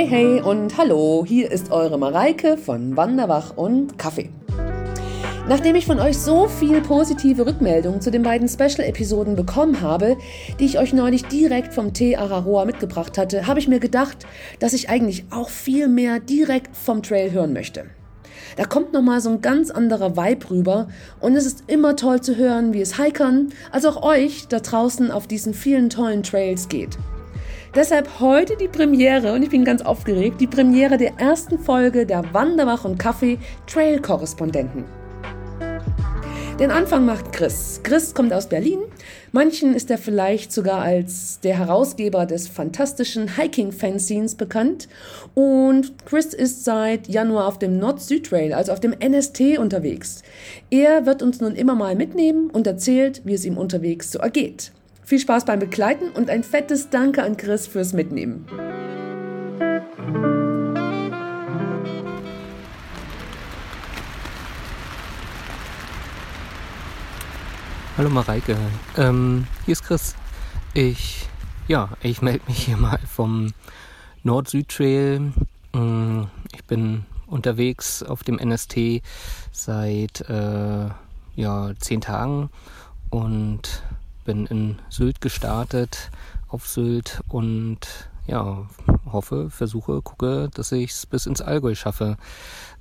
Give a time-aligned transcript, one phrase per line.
[0.00, 4.30] Hey, hey und hallo, hier ist eure Mareike von Wanderwach und Kaffee.
[5.46, 10.16] Nachdem ich von euch so viel positive Rückmeldungen zu den beiden Special-Episoden bekommen habe,
[10.58, 14.26] die ich euch neulich direkt vom Tee Araroa mitgebracht hatte, habe ich mir gedacht,
[14.58, 17.84] dass ich eigentlich auch viel mehr direkt vom Trail hören möchte.
[18.56, 20.88] Da kommt nochmal so ein ganz anderer Vibe rüber
[21.20, 25.10] und es ist immer toll zu hören, wie es Hikern, als auch euch da draußen
[25.10, 26.96] auf diesen vielen tollen Trails geht.
[27.72, 32.34] Deshalb heute die Premiere und ich bin ganz aufgeregt, die Premiere der ersten Folge der
[32.34, 33.38] Wanderwach und Kaffee
[33.68, 34.84] Trail Korrespondenten.
[36.58, 37.80] Den Anfang macht Chris.
[37.84, 38.80] Chris kommt aus Berlin.
[39.30, 44.88] Manchen ist er vielleicht sogar als der Herausgeber des fantastischen Hiking-Fanzines bekannt.
[45.34, 50.22] Und Chris ist seit Januar auf dem Nord-Süd-Trail, also auf dem NST, unterwegs.
[50.70, 54.72] Er wird uns nun immer mal mitnehmen und erzählt, wie es ihm unterwegs so ergeht.
[55.10, 58.46] Viel Spaß beim Begleiten und ein fettes Danke an Chris fürs Mitnehmen.
[67.98, 68.56] Hallo Mareike,
[68.96, 70.14] ähm, hier ist Chris.
[70.74, 71.28] Ich,
[71.66, 73.52] ja, ich melde mich hier mal vom
[74.22, 75.32] Nord-Süd-Trail.
[75.72, 76.22] Mm,
[76.54, 79.02] ich bin unterwegs auf dem NST
[79.50, 80.88] seit äh,
[81.34, 82.48] ja, zehn Tagen
[83.10, 83.82] und
[84.24, 86.10] bin in Sylt gestartet,
[86.48, 87.80] auf Sylt und
[88.26, 88.66] ja,
[89.10, 92.16] hoffe, versuche, gucke, dass ich es bis ins Allgäu schaffe.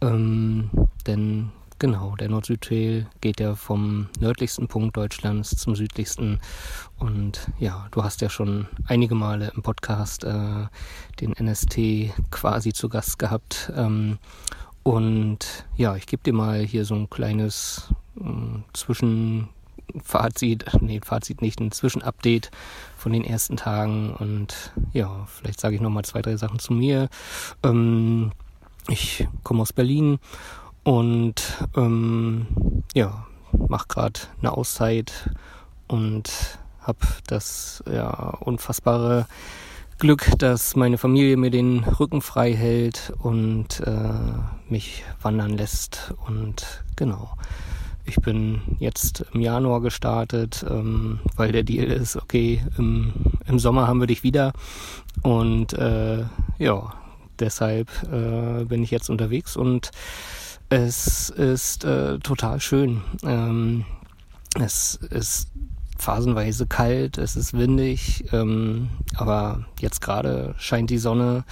[0.00, 0.70] Ähm,
[1.06, 6.40] denn Genau, der Nord-Süd-Trail geht ja vom nördlichsten Punkt Deutschlands zum südlichsten.
[6.98, 10.66] Und ja, du hast ja schon einige Male im Podcast äh,
[11.20, 13.72] den NST quasi zu Gast gehabt.
[13.76, 14.18] Ähm,
[14.84, 18.62] und ja, ich gebe dir mal hier so ein kleines äh,
[19.92, 22.50] Zwischenfazit, nee, Fazit nicht, ein Zwischenupdate
[22.96, 24.14] von den ersten Tagen.
[24.14, 27.08] Und ja, vielleicht sage ich nochmal zwei, drei Sachen zu mir.
[27.62, 28.32] Ähm,
[28.88, 30.18] ich komme aus Berlin
[30.82, 31.42] und
[31.76, 32.46] ähm,
[32.94, 33.26] ja,
[33.68, 35.30] mache gerade eine Auszeit
[35.86, 38.10] und habe das ja
[38.40, 39.26] unfassbare
[39.98, 46.12] Glück, dass meine Familie mir den Rücken frei hält und äh, mich wandern lässt.
[46.26, 47.30] Und genau,
[48.04, 53.12] ich bin jetzt im Januar gestartet, ähm, weil der Deal ist, okay, im,
[53.46, 54.52] im Sommer haben wir dich wieder.
[55.22, 56.24] Und äh,
[56.58, 56.94] ja,
[57.38, 59.90] deshalb äh, bin ich jetzt unterwegs und
[60.68, 63.02] es ist äh, total schön.
[63.22, 63.84] Ähm,
[64.60, 65.48] es ist
[65.98, 71.44] phasenweise kalt, es ist windig, ähm, aber jetzt gerade scheint die Sonne.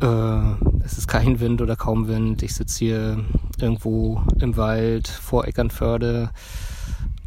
[0.00, 2.42] Äh, es ist kein Wind oder kaum Wind.
[2.42, 3.24] Ich sitze hier
[3.60, 6.30] irgendwo im Wald vor Eckernförde.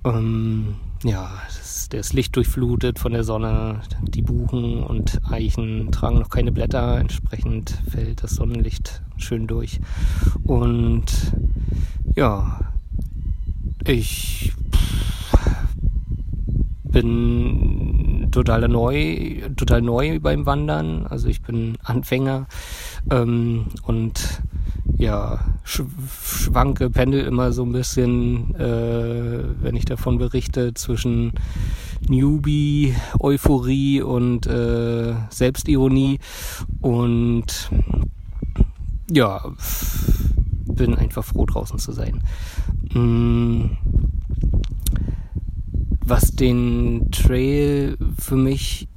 [0.03, 3.81] Ähm, ja, das, der ist lichtdurchflutet von der Sonne.
[4.01, 6.97] Die Buchen und Eichen tragen noch keine Blätter.
[6.97, 9.79] Entsprechend fällt das Sonnenlicht schön durch.
[10.43, 11.05] Und
[12.15, 12.59] ja,
[13.85, 14.53] ich
[16.83, 21.07] bin total neu, total neu beim Wandern.
[21.07, 22.47] Also ich bin Anfänger
[23.09, 24.41] ähm, und
[24.97, 31.33] ja, schwanke, pendel immer so ein bisschen, äh, wenn ich davon berichte, zwischen
[32.07, 36.19] Newbie, Euphorie und äh, Selbstironie.
[36.81, 37.69] Und
[39.11, 39.41] ja,
[40.65, 42.21] bin einfach froh draußen zu sein.
[42.93, 43.77] Mm,
[46.05, 48.87] was den Trail für mich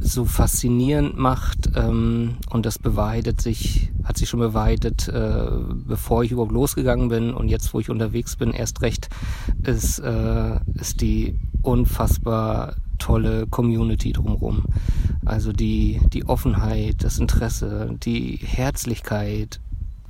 [0.00, 5.46] so faszinierend macht ähm, und das bewahrheitet sich, hat sich schon bewahrheitet, äh,
[5.86, 9.08] bevor ich überhaupt losgegangen bin und jetzt, wo ich unterwegs bin, erst recht,
[9.62, 14.64] ist, äh, ist die unfassbar tolle Community drumherum.
[15.24, 19.60] Also die, die Offenheit, das Interesse, die Herzlichkeit,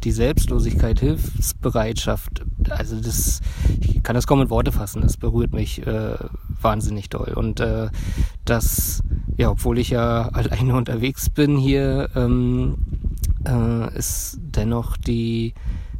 [0.04, 3.40] die Selbstlosigkeit, Hilfsbereitschaft, also das,
[3.80, 6.16] ich kann das kaum in Worte fassen, das berührt mich äh,
[6.60, 7.32] wahnsinnig doll.
[7.34, 7.88] Und äh,
[8.44, 9.02] das,
[9.36, 12.76] ja, obwohl ich ja alleine unterwegs bin hier, ähm,
[13.46, 15.54] äh, ist dennoch die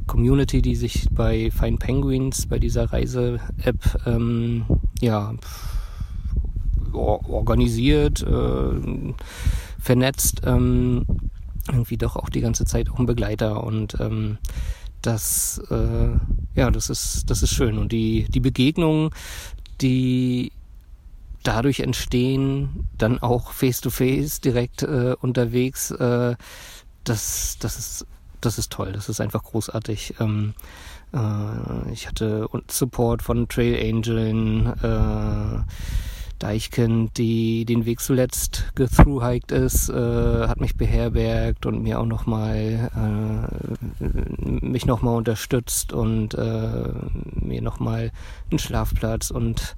[0.06, 4.64] Community, die sich bei Fine Penguins, bei dieser Reise-App, ähm,
[5.00, 5.34] ja,
[6.92, 9.14] organisiert, äh,
[9.78, 11.04] vernetzt, ähm,
[11.68, 14.38] irgendwie doch auch die ganze Zeit auch ein Begleiter und ähm,
[15.02, 17.78] das, äh, ja, das ist, das ist schön.
[17.78, 19.10] Und die, die Begegnungen,
[19.80, 20.52] die
[21.42, 26.34] dadurch entstehen, dann auch face to face direkt äh, unterwegs, äh,
[27.04, 28.06] das, das ist,
[28.40, 28.92] das ist toll.
[28.92, 30.14] Das ist einfach großartig.
[30.18, 30.54] Ähm,
[31.12, 35.62] äh, ich hatte Support von Trail Angeln, äh,
[36.38, 42.90] Deichkind, die den Weg zuletzt gethruhiked ist, äh, hat mich beherbergt und mir auch nochmal
[42.94, 44.04] äh,
[44.66, 46.92] mich nochmal unterstützt und äh,
[47.34, 48.12] mir nochmal
[48.50, 49.76] einen Schlafplatz und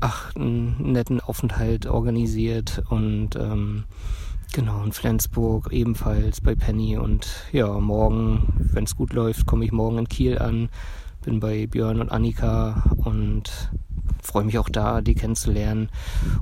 [0.00, 3.84] ach, einen netten Aufenthalt organisiert und ähm,
[4.52, 9.70] Genau, in Flensburg ebenfalls bei Penny und ja, morgen, wenn es gut läuft, komme ich
[9.70, 10.70] morgen in Kiel an,
[11.22, 13.70] bin bei Björn und Annika und
[14.22, 15.88] freue mich auch da, die kennenzulernen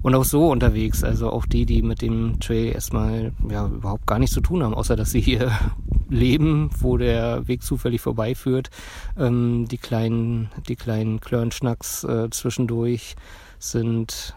[0.03, 4.19] und auch so unterwegs, also auch die, die mit dem Trail erstmal ja überhaupt gar
[4.19, 5.53] nichts zu tun haben, außer dass sie hier
[6.09, 8.71] leben, wo der Weg zufällig vorbeiführt,
[9.17, 13.17] ähm, die kleinen, die kleinen Klörnschnacks äh, zwischendurch
[13.59, 14.35] sind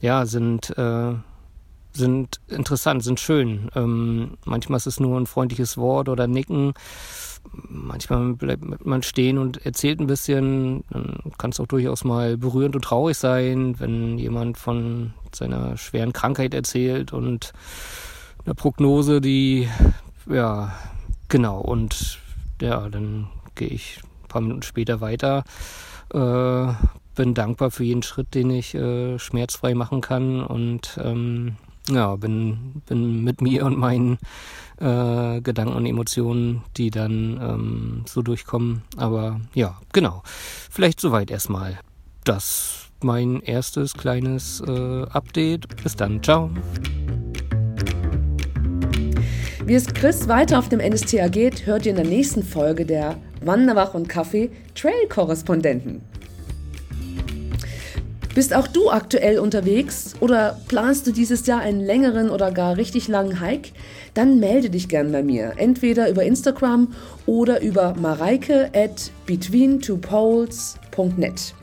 [0.00, 1.14] ja, sind äh,
[1.96, 3.70] sind interessant, sind schön.
[3.74, 6.74] Ähm, manchmal ist es nur ein freundliches Wort oder Nicken.
[7.68, 10.84] Manchmal bleibt man stehen und erzählt ein bisschen.
[10.90, 16.12] Dann kann es auch durchaus mal berührend und traurig sein, wenn jemand von seiner schweren
[16.12, 17.52] Krankheit erzählt und
[18.44, 19.68] einer Prognose, die,
[20.30, 20.72] ja,
[21.28, 21.60] genau.
[21.60, 22.18] Und
[22.60, 25.44] ja, dann gehe ich ein paar Minuten später weiter.
[26.12, 26.72] Äh,
[27.14, 31.56] bin dankbar für jeden Schritt, den ich äh, schmerzfrei machen kann und ähm,
[31.90, 34.18] ja, bin, bin mit mir und meinen
[34.78, 38.82] äh, Gedanken und Emotionen, die dann ähm, so durchkommen.
[38.96, 40.22] Aber ja, genau.
[40.24, 41.78] Vielleicht soweit erstmal.
[42.24, 45.82] Das mein erstes kleines äh, Update.
[45.82, 46.22] Bis dann.
[46.22, 46.50] Ciao.
[49.64, 53.16] Wie es Chris weiter auf dem NSTA geht, hört ihr in der nächsten Folge der
[53.42, 56.02] Wanderwach und Kaffee Trail Korrespondenten.
[58.36, 63.08] Bist auch du aktuell unterwegs oder planst du dieses Jahr einen längeren oder gar richtig
[63.08, 63.70] langen Hike?
[64.12, 66.88] Dann melde dich gern bei mir, entweder über Instagram
[67.24, 71.54] oder über mareike at betweentwopoles.net.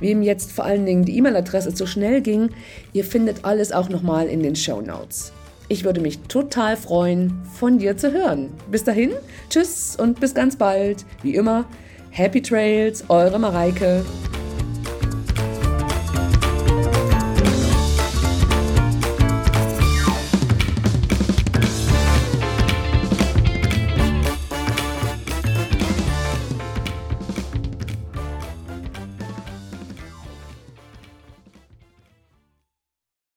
[0.00, 2.50] Wem jetzt vor allen Dingen die E-Mail-Adresse zu schnell ging,
[2.92, 5.32] ihr findet alles auch nochmal in den Show Notes.
[5.68, 8.50] Ich würde mich total freuen, von dir zu hören.
[8.70, 9.12] Bis dahin,
[9.48, 11.06] tschüss und bis ganz bald.
[11.22, 11.64] Wie immer,
[12.10, 14.04] Happy Trails, eure Mareike.